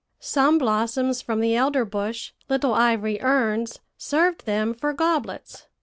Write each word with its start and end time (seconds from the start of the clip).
"Some 0.19 0.57
blossoms 0.57 1.21
from 1.21 1.41
the 1.41 1.55
elder 1.55 1.85
bush, 1.85 2.31
little 2.49 2.73
ivory 2.73 3.21
urns, 3.21 3.77
served 3.99 4.47
them 4.47 4.73
for 4.73 4.93
goblets. 4.93 5.67